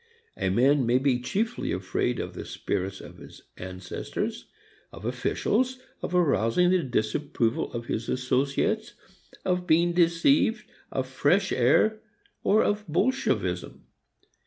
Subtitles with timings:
[0.35, 4.47] A man may be chiefly afraid of the spirits of his ancestors,
[4.91, 8.95] of officials, of arousing the disapproval of his associates,
[9.45, 11.99] of being deceived, of fresh air,
[12.43, 13.85] or of Bolshevism.